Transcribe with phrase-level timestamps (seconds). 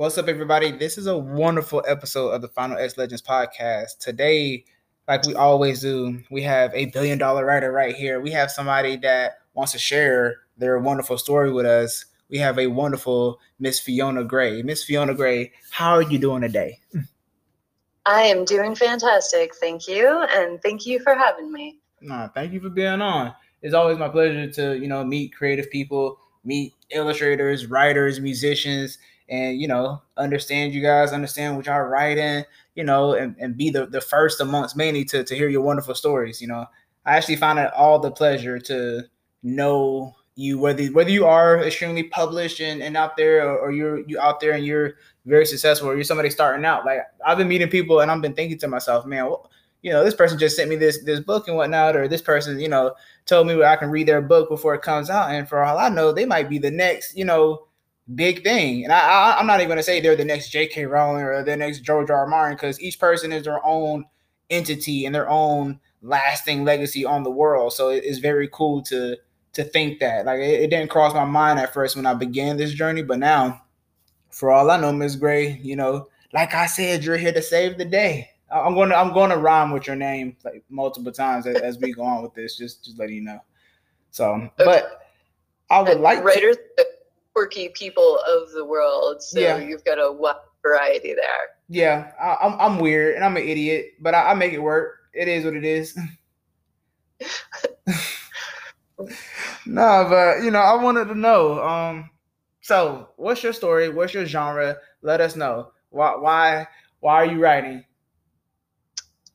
[0.00, 0.72] What's up, everybody?
[0.72, 3.98] This is a wonderful episode of the Final X Legends podcast.
[3.98, 4.64] Today,
[5.06, 8.18] like we always do, we have a billion dollar writer right here.
[8.18, 12.06] We have somebody that wants to share their wonderful story with us.
[12.30, 14.62] We have a wonderful Miss Fiona Grey.
[14.62, 16.78] Miss Fiona Grey, how are you doing today?
[18.06, 19.54] I am doing fantastic.
[19.56, 20.24] Thank you.
[20.30, 21.78] And thank you for having me.
[22.00, 23.34] Nah, thank you for being on.
[23.60, 28.96] It's always my pleasure to, you know, meet creative people, meet illustrators, writers, musicians,
[29.30, 32.44] and you know, understand you guys, understand what y'all writing,
[32.74, 35.94] you know, and, and be the, the first amongst many to, to hear your wonderful
[35.94, 36.40] stories.
[36.42, 36.66] You know,
[37.06, 39.04] I actually find it all the pleasure to
[39.42, 44.00] know you whether whether you are extremely published and, and out there or, or you're
[44.08, 44.94] you out there and you're
[45.26, 46.84] very successful or you're somebody starting out.
[46.84, 49.50] Like I've been meeting people and I've been thinking to myself, man, well,
[49.82, 52.60] you know, this person just sent me this this book and whatnot, or this person,
[52.60, 52.94] you know,
[53.26, 55.88] told me I can read their book before it comes out, and for all I
[55.88, 57.66] know, they might be the next, you know,
[58.14, 58.84] big thing.
[58.84, 60.86] And I, I am not even gonna say they're the next J.K.
[60.86, 62.18] Rowling or the next George R.
[62.18, 62.26] R.
[62.26, 64.04] Martin because each person is their own
[64.50, 67.72] entity and their own lasting legacy on the world.
[67.72, 69.16] So it is very cool to
[69.52, 70.26] to think that.
[70.26, 73.18] Like it, it, didn't cross my mind at first when I began this journey, but
[73.18, 73.62] now,
[74.30, 77.76] for all I know, Miss Grey, you know, like I said, you're here to save
[77.76, 78.30] the day.
[78.52, 81.78] I'm going to I'm going to rhyme with your name like multiple times as, as
[81.78, 82.56] we go on with this.
[82.56, 83.40] Just just letting you know.
[84.10, 85.02] So, but
[85.70, 86.84] I would uh, like writers, to, uh,
[87.40, 89.22] quirky people of the world.
[89.22, 89.58] So yeah.
[89.58, 91.48] you've got a wide variety there.
[91.68, 94.58] Yeah, I, am I'm, I'm weird and I'm an idiot, but I, I make it
[94.58, 94.96] work.
[95.14, 95.98] It is what it is.
[99.66, 101.62] nah, but you know, I wanted to know.
[101.62, 102.10] Um,
[102.60, 103.88] so what's your story?
[103.88, 104.76] What's your genre?
[105.02, 105.72] Let us know.
[105.90, 106.66] Why why
[107.00, 107.84] why are you writing?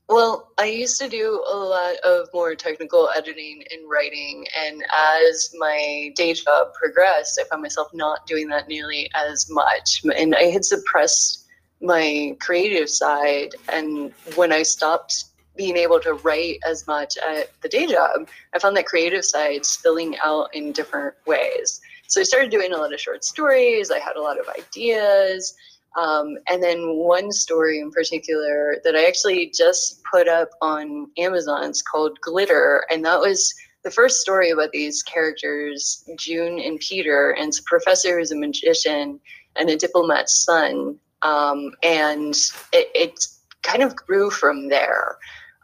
[0.08, 5.52] Well, I used to do a lot of more technical editing and writing, and as
[5.58, 10.04] my day job progressed, I found myself not doing that nearly as much.
[10.16, 11.48] And I had suppressed
[11.82, 17.70] my creative side, and when I stopped being able to write as much at the
[17.70, 21.82] day job, I found that creative side spilling out in different ways.
[22.08, 23.90] So I started doing a lot of short stories.
[23.90, 25.56] I had a lot of ideas.
[25.96, 31.72] Um, and then one story in particular that I actually just put up on Amazon
[31.90, 32.86] called Glitter.
[32.90, 37.32] And that was the first story about these characters, June and Peter.
[37.32, 39.20] And it's a professor who's a magician
[39.56, 41.00] and a diplomat's son.
[41.22, 42.36] Um, and
[42.74, 43.26] it, it
[43.64, 45.18] kind of grew from there.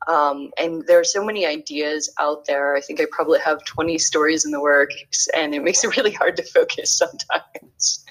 [0.08, 2.76] Um, and there are so many ideas out there.
[2.76, 6.12] I think I probably have 20 stories in the works, and it makes it really
[6.12, 8.06] hard to focus sometimes.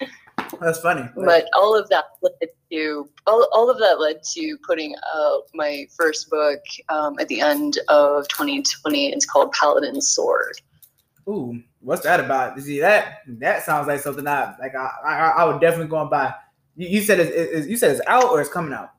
[0.60, 1.08] That's funny.
[1.14, 5.86] But all of that led to all, all of that led to putting out my
[5.96, 9.12] first book um, at the end of 2020.
[9.12, 10.60] It's called Paladin's Sword.
[11.28, 12.58] Ooh, what's that about?
[12.60, 14.74] See that that sounds like something I like.
[14.74, 16.34] I I, I would definitely go and buy.
[16.76, 18.90] You, you said it's, it's, you said it's out or it's coming out.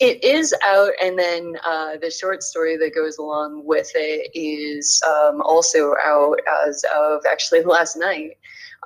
[0.00, 5.02] It is out, and then uh, the short story that goes along with it is
[5.08, 8.38] um, also out as of actually last night.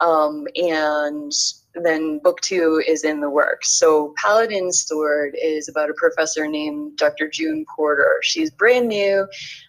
[0.03, 1.33] Um, and
[1.75, 3.71] then book two is in the works.
[3.79, 7.29] So Paladin's Sword is about a professor named Dr.
[7.29, 8.19] June Porter.
[8.23, 9.27] She's brand new.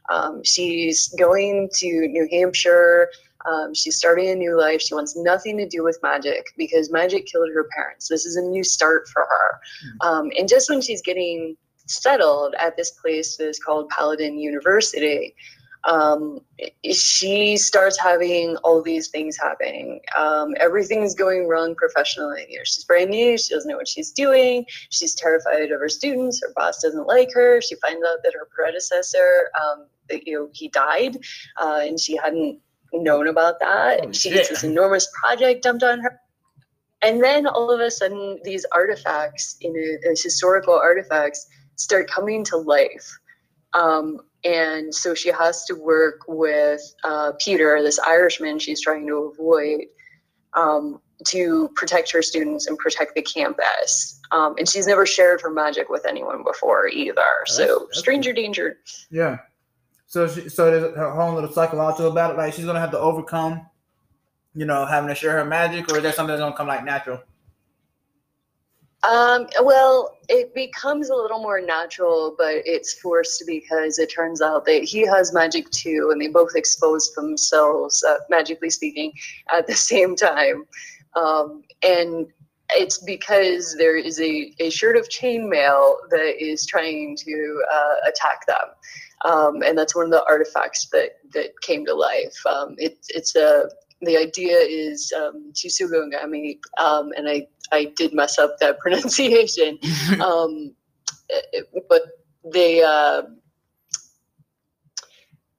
[0.10, 3.10] Um, she's going to New Hampshire
[3.46, 4.82] um, she's starting a new life.
[4.82, 8.08] She wants nothing to do with magic because magic killed her parents.
[8.08, 9.60] This is a new start for her.
[9.86, 10.08] Mm-hmm.
[10.08, 15.36] Um, and just when she's getting settled at this place that is called Paladin University,
[15.86, 16.40] um,
[16.92, 20.00] she starts having all these things happening.
[20.18, 22.46] Um, everything's going wrong professionally.
[22.50, 23.38] You know, she's brand new.
[23.38, 24.66] She doesn't know what she's doing.
[24.90, 26.42] She's terrified of her students.
[26.42, 27.62] Her boss doesn't like her.
[27.62, 31.18] She finds out that her predecessor, um, that you know, he died,
[31.62, 32.60] uh, and she hadn't
[32.94, 34.02] known about that.
[34.04, 36.20] Oh, she gets this enormous project dumped on her.
[37.02, 42.58] And then all of a sudden, these artifacts, in these historical artifacts, start coming to
[42.58, 43.20] life.
[43.74, 49.32] Um, and so she has to work with uh, Peter, this Irishman she's trying to
[49.34, 49.82] avoid,
[50.54, 54.20] um, to protect her students and protect the campus.
[54.32, 57.16] Um, and she's never shared her magic with anyone before either.
[57.16, 58.44] That's, so that's stranger cool.
[58.44, 58.78] danger.
[59.10, 59.38] Yeah.
[60.08, 62.38] So she, so there's her own little psychological about it.
[62.38, 63.66] Like she's gonna have to overcome,
[64.54, 66.84] you know, having to share her magic, or is that something that's gonna come like
[66.84, 67.22] natural?
[69.04, 74.66] Um, well, it becomes a little more natural, but it's forced because it turns out
[74.66, 79.12] that he has magic too, and they both expose themselves, uh, magically speaking,
[79.54, 80.66] at the same time.
[81.16, 82.28] Um, and
[82.72, 88.46] it's because there is a, a shirt of chainmail that is trying to uh, attack
[88.48, 88.70] them.
[89.26, 92.36] Um, and that's one of the artifacts that that came to life.
[92.46, 93.70] Um, it, it's a
[94.04, 99.80] the idea is um, Chisugongami, um, and I, I did mess up that pronunciation,
[100.22, 100.76] um,
[101.90, 102.02] but
[102.52, 103.24] they uh,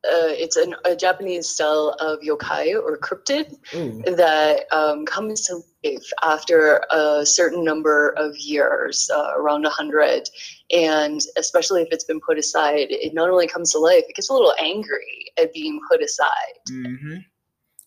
[0.07, 4.03] uh, it's an, a Japanese style of yokai or cryptid Ooh.
[4.17, 10.29] that um, comes to life after a certain number of years, uh, around 100.
[10.71, 14.29] And especially if it's been put aside, it not only comes to life, it gets
[14.29, 16.59] a little angry at being put aside.
[16.71, 17.17] Mm-hmm.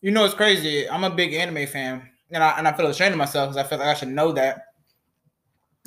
[0.02, 0.90] You know, it's crazy.
[0.90, 3.68] I'm a big anime fan, and I, and I feel ashamed of myself because I
[3.68, 4.66] feel like I should know that.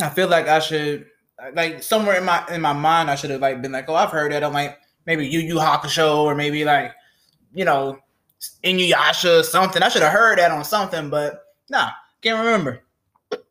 [0.03, 1.07] I feel like I should,
[1.55, 4.11] like, somewhere in my in my mind, I should have like been like, oh, I've
[4.11, 4.43] heard that.
[4.43, 6.93] I'm like, maybe Yu Yu Hakusho or maybe like,
[7.53, 7.99] you know,
[8.65, 9.83] Inuyasha or something.
[9.83, 11.91] I should have heard that on something, but nah,
[12.23, 12.83] can't remember.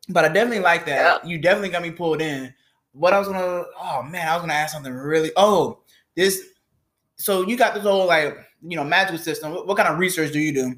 [0.08, 1.26] But I definitely like that.
[1.26, 2.52] You definitely got me pulled in.
[2.92, 5.30] What I was gonna, oh man, I was gonna ask something really.
[5.36, 5.80] Oh,
[6.16, 6.48] this.
[7.20, 9.52] So you got this whole like, you know, magical system.
[9.52, 10.74] What, what kind of research do you do?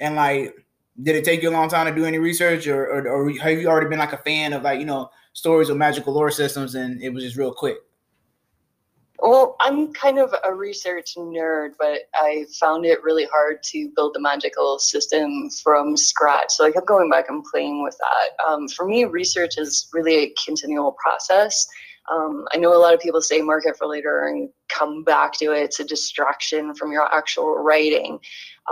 [0.00, 0.54] And like,
[1.02, 3.58] did it take you a long time to do any research, or, or, or have
[3.58, 6.74] you already been like a fan of like, you know, stories of magical lore systems,
[6.74, 7.76] and it was just real quick?
[9.18, 14.14] Well, I'm kind of a research nerd, but I found it really hard to build
[14.14, 16.52] the magical system from scratch.
[16.52, 18.44] So I kept going back and playing with that.
[18.46, 21.66] Um, for me, research is really a continual process.
[22.10, 25.52] Um, I know a lot of people say market for later and come back to
[25.52, 25.62] it.
[25.62, 28.18] It's a distraction from your actual writing.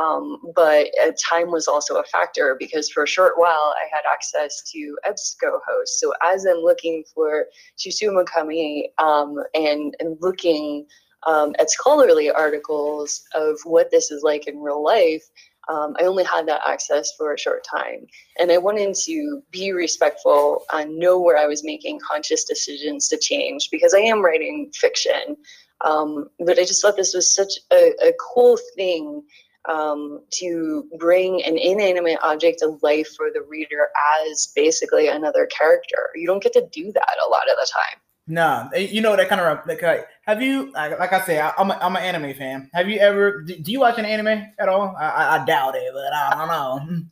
[0.01, 4.03] Um, but uh, time was also a factor because for a short while I had
[4.13, 7.47] access to EBSCO So as I'm looking for
[7.79, 10.87] tsukumogami um, and, and looking
[11.27, 15.25] um, at scholarly articles of what this is like in real life,
[15.71, 18.07] um, I only had that access for a short time.
[18.39, 23.19] And I wanted to be respectful and know where I was making conscious decisions to
[23.19, 25.37] change because I am writing fiction.
[25.83, 29.23] Um, but I just thought this was such a, a cool thing
[29.69, 33.89] um, to bring an inanimate object to life for the reader
[34.27, 36.11] as basically another character.
[36.17, 38.01] You don't get to do that a lot of the time.
[38.31, 39.83] Nah, you know that kind of like.
[40.23, 42.71] Have you like, like I say, I, am a, I'm an anime fan.
[42.73, 43.43] Have you ever?
[43.43, 44.95] Do, do you watch an anime at all?
[44.97, 47.03] I, I, doubt it, but I don't know.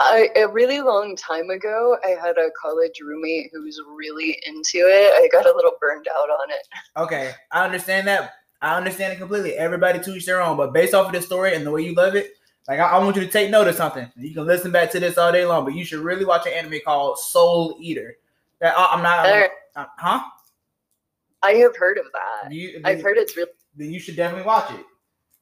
[0.00, 4.86] I, a really long time ago, I had a college roommate who was really into
[4.86, 5.14] it.
[5.14, 6.68] I got a little burned out on it.
[6.98, 8.34] Okay, I understand that.
[8.60, 9.54] I understand it completely.
[9.54, 11.94] Everybody to each their own, but based off of the story and the way you
[11.94, 12.32] love it,
[12.68, 14.12] like I, I, want you to take note of something.
[14.16, 16.52] You can listen back to this all day long, but you should really watch an
[16.52, 18.16] anime called Soul Eater.
[18.60, 20.22] That I, am not, uh, huh?
[21.44, 22.52] I have heard of that.
[22.52, 23.50] You, I've heard it's really.
[23.76, 24.84] Then you should definitely watch it.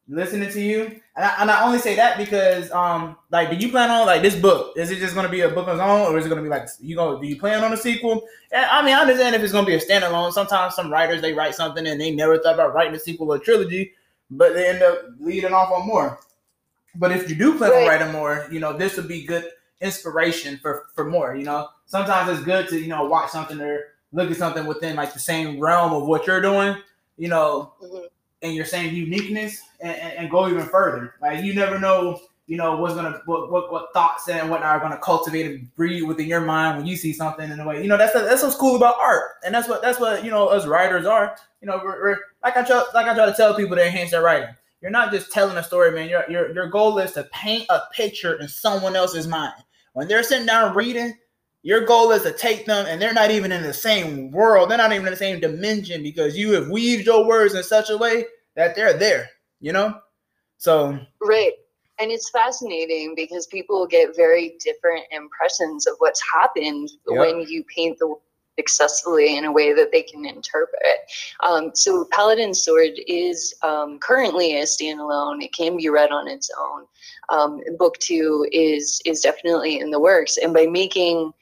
[0.08, 0.82] Listening to you,
[1.16, 4.20] and I, and I only say that because, um, like, do you plan on like
[4.20, 4.76] this book?
[4.76, 6.40] Is it just going to be a book on its own, or is it going
[6.40, 7.20] to be like you go?
[7.20, 8.26] Do you plan on a sequel?
[8.50, 10.32] And, I mean, I understand if it's going to be a standalone.
[10.32, 13.36] Sometimes some writers they write something and they never thought about writing a sequel or
[13.36, 13.92] a trilogy,
[14.28, 16.18] but they end up leading off on more.
[16.96, 17.82] But if you do plan right.
[17.82, 19.48] on writing more, you know, this would be good
[19.80, 21.36] inspiration for for more.
[21.36, 24.96] You know, sometimes it's good to you know watch something or look at something within
[24.96, 26.76] like the same realm of what you're doing,
[27.16, 28.04] you know, mm-hmm.
[28.42, 31.14] and your same uniqueness, and, and, and, go even further.
[31.20, 34.80] Like you never know, you know, what's gonna what what, what thoughts and what are
[34.80, 37.82] gonna cultivate and breed within your mind when you see something in a way.
[37.82, 40.48] You know, that's that's what's cool about art, and that's what that's what you know
[40.48, 41.36] us writers are.
[41.60, 44.10] You know, we're, we're like I try like I try to tell people to enhance
[44.10, 44.54] their writing.
[44.80, 46.08] You're not just telling a story, man.
[46.08, 49.54] Your your your goal is to paint a picture in someone else's mind.
[49.92, 51.14] When they're sitting down reading,
[51.62, 54.70] your goal is to take them, and they're not even in the same world.
[54.70, 57.90] They're not even in the same dimension because you have weaved your words in such
[57.90, 58.26] a way
[58.56, 59.30] that they're there.
[59.60, 60.00] You know,
[60.58, 61.52] so right.
[62.00, 67.18] And it's fascinating because people get very different impressions of what's happened yep.
[67.18, 68.16] when you paint the
[68.58, 70.98] successfully in a way that they can interpret.
[71.42, 75.42] Um, so Paladin Sword is um, currently a standalone.
[75.42, 76.84] It can be read on its own.
[77.28, 81.32] Um, book two is is definitely in the works, and by making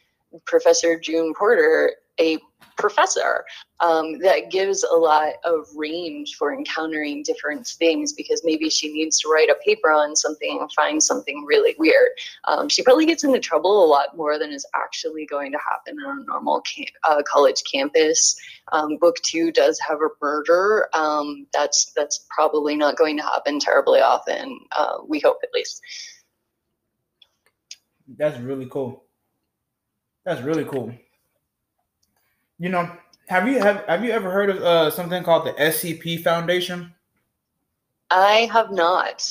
[0.46, 2.38] Professor June Porter a
[2.76, 3.44] professor
[3.80, 9.18] um, that gives a lot of range for encountering different things because maybe she needs
[9.18, 12.08] to write a paper on something and find something really weird.
[12.44, 15.98] Um, she probably gets into trouble a lot more than is actually going to happen
[16.06, 16.62] on a normal
[17.04, 18.34] uh, college campus.
[18.72, 20.88] Um, book two does have a murder.
[20.94, 24.58] Um, that's that's probably not going to happen terribly often.
[24.76, 25.82] Uh, we hope at least.
[28.16, 29.04] That's really cool.
[30.30, 30.94] That's really cool.
[32.60, 32.88] You know,
[33.26, 36.94] have you have have you ever heard of uh, something called the SCP Foundation?
[38.12, 39.28] I have not.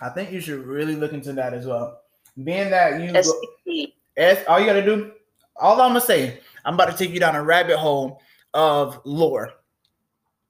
[0.00, 2.00] I think you should really look into that as well.
[2.42, 3.92] Being that you SCP.
[4.16, 5.12] S, all you gotta do,
[5.54, 8.20] all I'm gonna say, I'm about to take you down a rabbit hole
[8.54, 9.52] of lore.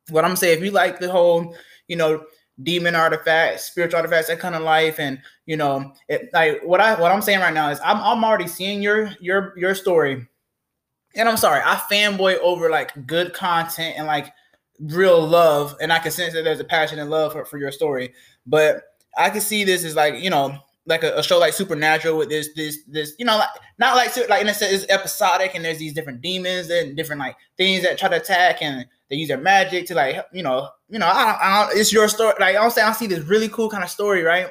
[0.08, 1.54] What I'm saying, if you like the whole,
[1.88, 2.24] you know,
[2.62, 7.00] demon artifacts, spiritual artifacts, that kind of life, and you know, it, like what I
[7.00, 10.26] what I'm saying right now is I'm I'm already seeing your your your story,
[11.14, 14.32] and I'm sorry, I fanboy over like good content and like
[14.80, 17.72] real love, and I can sense that there's a passion and love for, for your
[17.72, 18.12] story,
[18.46, 18.82] but
[19.16, 22.28] I can see this as like you know like a, a, show like Supernatural with
[22.28, 23.48] this this this you know like
[23.78, 27.20] not like like in a sense it's episodic and there's these different demons and different
[27.20, 30.68] like things that try to attack and they use their magic to like you know
[30.88, 33.24] you know I don't, I don't, it's your story like I'm saying I see this
[33.24, 34.48] really cool kind of story right?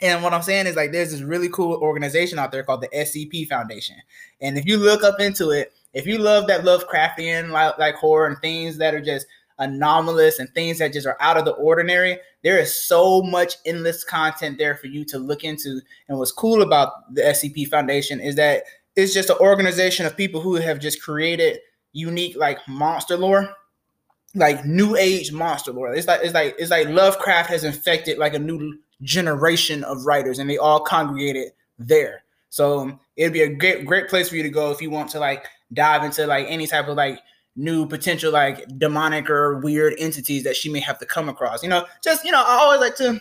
[0.00, 2.88] And what I'm saying is like there's this really cool organization out there called the
[2.88, 3.96] SCP Foundation.
[4.40, 8.26] And if you look up into it if you love that Lovecraftian like, like horror
[8.26, 9.26] and things that are just
[9.58, 12.18] anomalous and things that just are out of the ordinary.
[12.42, 15.80] There is so much endless content there for you to look into.
[16.08, 18.64] And what's cool about the SCP Foundation is that
[18.96, 21.58] it's just an organization of people who have just created
[21.92, 23.54] unique like monster lore,
[24.34, 25.94] like new age monster lore.
[25.94, 30.38] It's like it's like it's like Lovecraft has infected like a new generation of writers,
[30.38, 32.22] and they all congregated there.
[32.50, 35.20] So it'd be a great great place for you to go if you want to
[35.20, 37.20] like dive into like any type of like
[37.58, 41.62] new potential like demonic or weird entities that she may have to come across.
[41.62, 43.20] You know, just you know, I always like to.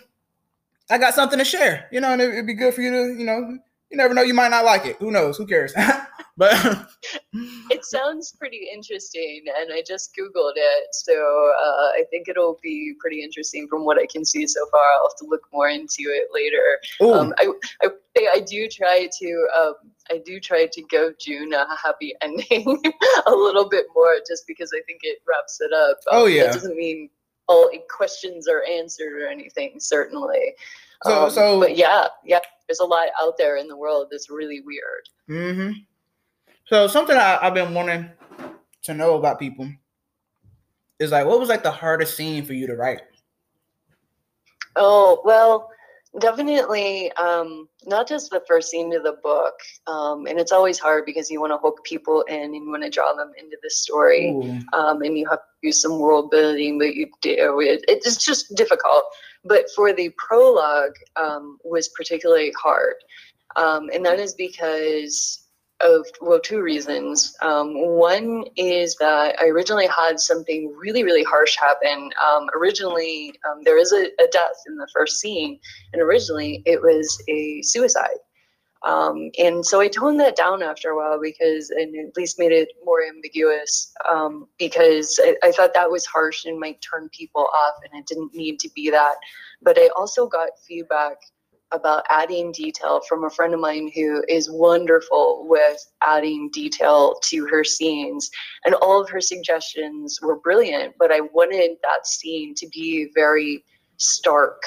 [0.89, 3.25] I got something to share, you know, and it'd be good for you to, you
[3.25, 3.57] know,
[3.91, 4.95] you never know, you might not like it.
[4.99, 5.37] Who knows?
[5.37, 5.73] Who cares?
[6.37, 6.87] but
[7.33, 12.93] it sounds pretty interesting, and I just googled it, so uh, I think it'll be
[12.99, 14.81] pretty interesting from what I can see so far.
[14.81, 16.79] I'll have to look more into it later.
[17.01, 17.49] Um, I,
[17.83, 17.89] I
[18.33, 19.73] I do try to um,
[20.11, 22.81] I do try to give June a happy ending
[23.25, 25.97] a little bit more, just because I think it wraps it up.
[26.11, 27.09] Um, oh yeah, that doesn't mean
[27.47, 29.79] all questions are answered or anything.
[29.79, 30.55] Certainly.
[31.03, 32.39] So um, so, but yeah, yeah.
[32.67, 35.07] There's a lot out there in the world that's really weird.
[35.29, 35.71] Mm-hmm.
[36.67, 38.09] So something I, I've been wanting
[38.83, 39.69] to know about people
[40.99, 43.01] is like, what was like the hardest scene for you to write?
[44.75, 45.69] Oh well
[46.19, 49.53] Definitely, um, not just the first scene of the book,
[49.85, 52.81] um, and it's always hard because you want to hook people in and you want
[52.83, 54.29] to draw them into the story,
[54.73, 58.55] um, and you have to do some world building, but you do it, it's just
[58.55, 59.03] difficult.
[59.43, 62.95] But for the prologue, um, was particularly hard,
[63.55, 65.46] um, and that is because
[65.81, 67.35] of well two reasons.
[67.41, 72.09] Um, one is that i originally had something really really harsh happen.
[72.25, 75.59] Um, originally um, there is a, a, death in the first scene
[75.93, 78.19] and originally it was a suicide.
[78.83, 82.51] Um, and so i toned that down after a while because and at least made
[82.51, 87.41] it more ambiguous um, because I, I thought that was harsh and might turn people
[87.41, 89.15] off and it didn't need to be that.
[89.61, 91.17] But i also got feedback
[91.71, 97.45] about adding detail from a friend of mine who is wonderful with adding detail to
[97.47, 98.29] her scenes.
[98.65, 103.63] And all of her suggestions were brilliant, but I wanted that scene to be very
[103.97, 104.61] stark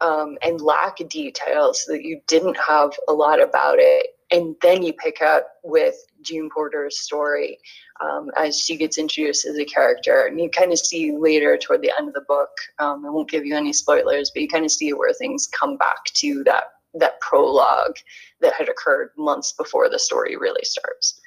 [0.00, 4.08] um, and lack detail so that you didn't have a lot about it.
[4.34, 7.56] And then you pick up with June Porter's story
[8.00, 10.26] um, as she gets introduced as a character.
[10.26, 12.50] And you kind of see later toward the end of the book,
[12.80, 15.76] um, I won't give you any spoilers, but you kind of see where things come
[15.76, 16.64] back to that
[16.96, 17.96] that prologue
[18.40, 21.20] that had occurred months before the story really starts.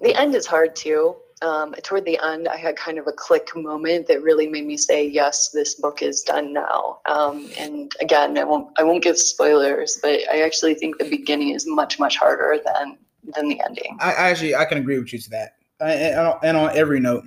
[0.00, 1.16] The end is hard too.
[1.40, 4.76] Um, toward the end, I had kind of a click moment that really made me
[4.76, 9.18] say, "Yes, this book is done now." Um, and again, I won't I won't give
[9.18, 12.98] spoilers, but I actually think the beginning is much much harder than
[13.34, 13.96] than the ending.
[14.00, 17.24] I, I actually I can agree with you to that, and, and on every note.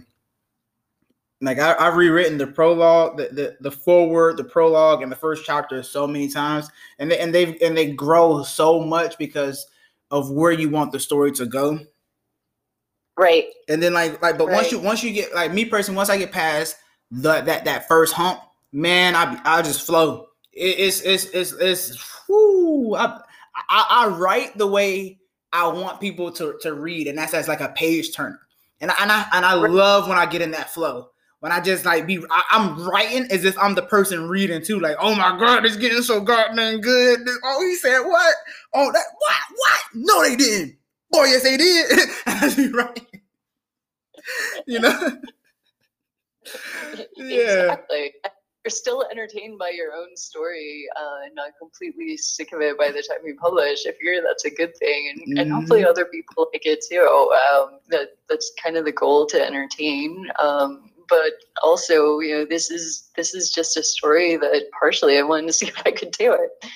[1.43, 5.45] Like I, have rewritten the prologue, the, the the forward, the prologue, and the first
[5.45, 9.65] chapter so many times, and they, and they and they grow so much because
[10.11, 11.79] of where you want the story to go.
[13.21, 13.45] Right.
[13.69, 14.55] And then like like, but right.
[14.55, 16.75] once you once you get like me personally, once I get past
[17.11, 20.27] the that that first hump, man, I I just flow.
[20.51, 22.11] It, it's it's it's it's.
[22.27, 23.21] Whoo, I,
[23.69, 25.19] I I write the way
[25.53, 28.39] I want people to, to read, and that's as like a page turner.
[28.79, 31.09] And I, and I and I love when I get in that flow.
[31.41, 34.79] When I just like be, I, am writing as if I'm the person reading too.
[34.79, 37.19] Like, oh my god, it's getting so goddamn good.
[37.43, 38.35] Oh, he said what?
[38.73, 39.41] Oh, that what?
[39.55, 39.79] What?
[39.93, 40.77] No, they didn't.
[41.11, 42.73] Boy, yes, they did.
[42.73, 43.10] Writing.
[44.67, 45.17] You know.
[47.17, 47.73] yeah.
[47.73, 48.11] Exactly
[48.63, 52.89] you're still entertained by your own story uh, and not completely sick of it by
[52.89, 53.85] the time you publish.
[53.85, 55.37] If you're, that's a good thing, and, mm-hmm.
[55.39, 57.31] and hopefully other people like it too.
[57.51, 60.27] Um, that that's kind of the goal to entertain.
[60.39, 65.23] Um, but also, you know, this is this is just a story that partially I
[65.23, 66.69] wanted to see if I could do it.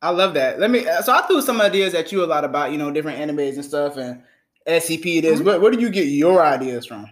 [0.00, 0.58] I love that.
[0.58, 0.84] Let me.
[1.04, 3.64] So I threw some ideas at you a lot about you know different animes and
[3.64, 4.22] stuff and
[4.66, 5.18] SCP.
[5.18, 5.38] It is.
[5.38, 5.46] Mm-hmm.
[5.46, 7.06] Where, where do you get your ideas from?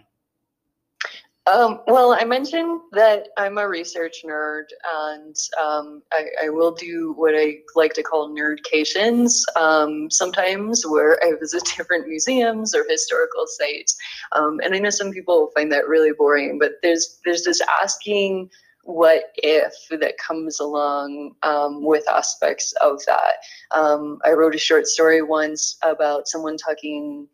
[1.47, 7.13] Um, well, I mentioned that I'm a research nerd, and um, I, I, will do
[7.17, 13.45] what I like to call nerdcations um, sometimes, where I visit different museums or historical
[13.47, 13.97] sites.
[14.33, 18.51] Um, and I know some people find that really boring, but there's there's this asking
[18.83, 23.35] what if that comes along um, with aspects of that.
[23.71, 27.27] Um, I wrote a short story once about someone talking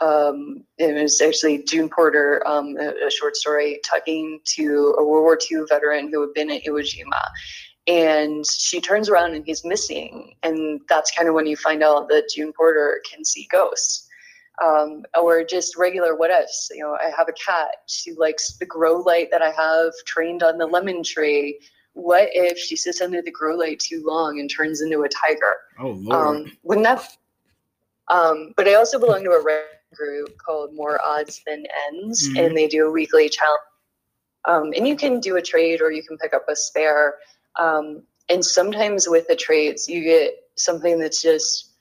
[0.00, 5.22] um, it was actually June Porter, um, a, a, short story talking to a World
[5.22, 7.28] War II veteran who had been at Iwo Jima.
[7.86, 10.34] And she turns around and he's missing.
[10.42, 14.08] And that's kind of when you find out that June Porter can see ghosts.
[14.64, 16.70] Um, or just regular what ifs.
[16.72, 17.74] You know, I have a cat.
[17.86, 21.58] She likes the grow light that I have trained on the lemon tree.
[21.94, 25.54] What if she sits under the grow light too long and turns into a tiger?
[25.80, 26.46] Oh, Lord.
[26.46, 27.16] Um, wouldn't that?
[28.08, 29.42] Um, but I also belong to a
[29.94, 32.44] group called More Odds Than Ends, mm-hmm.
[32.44, 33.60] and they do a weekly challenge.
[34.46, 37.14] Um, and you can do a trade or you can pick up a spare.
[37.56, 41.74] Um, and sometimes with the trades, you get something that's just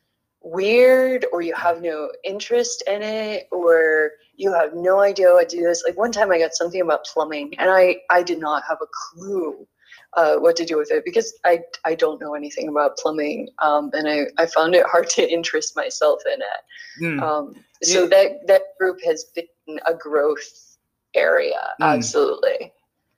[0.43, 5.57] weird or you have no interest in it or you have no idea what to
[5.57, 8.61] do this like one time i got something about plumbing and i i did not
[8.67, 9.65] have a clue
[10.15, 13.89] uh, what to do with it because I, I don't know anything about plumbing um,
[13.93, 17.03] and I, I found it hard to interest myself in it.
[17.03, 17.21] Mm.
[17.21, 18.09] Um, so yeah.
[18.09, 20.77] that, that group has been a growth
[21.15, 21.59] area.
[21.81, 21.95] Mm.
[21.95, 22.73] Absolutely.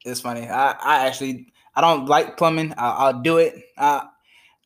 [0.05, 0.47] It's funny.
[0.47, 2.73] I, I actually, I don't like plumbing.
[2.77, 3.55] I, will do it.
[3.77, 4.07] I,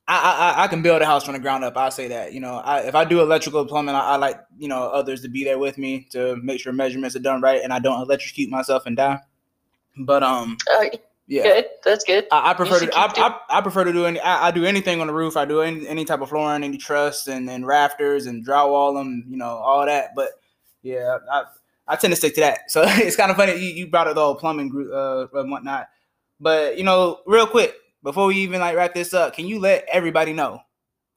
[0.10, 1.78] I, I, I can build a house from the ground up.
[1.78, 2.34] I'll say that.
[2.34, 5.30] You know, I, if I do electrical plumbing, I, I, like you know others to
[5.30, 8.50] be there with me to make sure measurements are done right, and I don't electrocute
[8.50, 9.20] myself and die.
[9.98, 10.86] But um, uh,
[11.30, 11.66] yeah, good.
[11.86, 12.28] That's good.
[12.32, 15.00] I, I prefer to I, I, I, prefer to do any I, I, do anything
[15.00, 15.38] on the roof.
[15.38, 19.26] I do any, any type of flooring, any truss and, and rafters and drywall them,
[19.30, 20.16] you know, all that.
[20.16, 20.30] But
[20.82, 21.44] yeah, I,
[21.88, 22.62] I tend to stick to that.
[22.70, 25.52] So it's kind of funny you, you brought up the whole plumbing group uh, and
[25.52, 25.90] whatnot.
[26.40, 29.86] But you know, real quick before we even like wrap this up, can you let
[29.92, 30.62] everybody know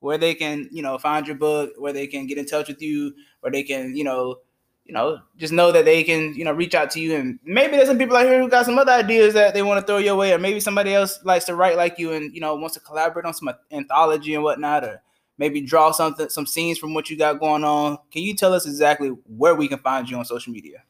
[0.00, 2.82] where they can you know find your book, where they can get in touch with
[2.82, 4.36] you, where they can you know
[4.84, 7.14] you know, just know that they can, you know, reach out to you.
[7.14, 9.80] And maybe there's some people out here who got some other ideas that they want
[9.80, 12.40] to throw your way, or maybe somebody else likes to write like you and, you
[12.40, 15.02] know, wants to collaborate on some anthology and whatnot, or
[15.38, 17.96] maybe draw something, some scenes from what you got going on.
[18.10, 20.82] Can you tell us exactly where we can find you on social media?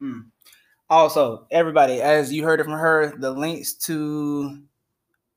[0.00, 0.20] Hmm.
[0.88, 4.62] Also, everybody, as you heard it from her, the links to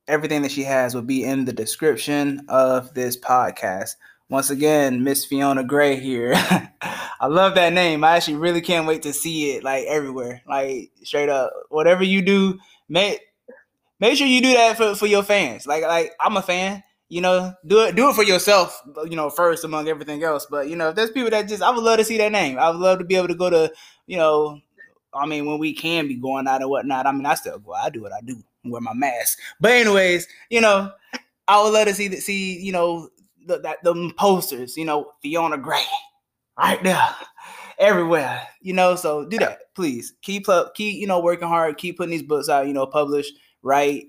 [0.08, 3.96] everything that she has will be in the description of this podcast
[4.30, 6.34] once again, Miss Fiona Grey here.
[7.22, 8.04] I love that name.
[8.04, 10.42] I actually really can't wait to see it like everywhere.
[10.48, 11.52] Like straight up.
[11.70, 13.22] Whatever you do, make
[14.00, 15.66] make sure you do that for, for your fans.
[15.66, 16.84] Like like I'm a fan.
[17.10, 20.46] You know, do it do it for yourself, you know, first among everything else.
[20.50, 22.60] But you know, if there's people that just I would love to see that name.
[22.60, 23.74] I would love to be able to go to,
[24.06, 24.62] you know,
[25.12, 27.08] I mean, when we can be going out and whatnot.
[27.08, 27.74] I mean, I still go.
[27.74, 28.44] I do what I do.
[28.64, 29.40] Wear my mask.
[29.60, 30.92] But anyways, you know,
[31.48, 32.22] I would love to see that.
[32.22, 33.10] see, you know,
[33.50, 35.84] the that the posters, you know, Fiona Grey,
[36.58, 37.10] right there,
[37.78, 38.96] everywhere, you know.
[38.96, 40.14] So do that, please.
[40.22, 43.30] Keep up, keep you know working hard, keep putting these books out, you know, publish,
[43.62, 44.06] write,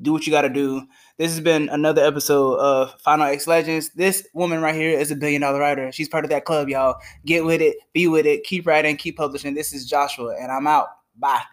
[0.00, 0.82] do what you got to do.
[1.18, 3.90] This has been another episode of Final X Legends.
[3.90, 5.92] This woman right here is a billion dollar writer.
[5.92, 6.96] She's part of that club, y'all.
[7.24, 9.54] Get with it, be with it, keep writing, keep publishing.
[9.54, 10.88] This is Joshua, and I'm out.
[11.16, 11.44] Bye.